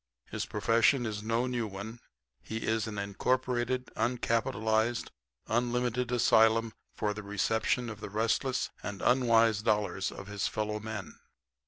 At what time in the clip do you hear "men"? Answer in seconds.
10.79-11.19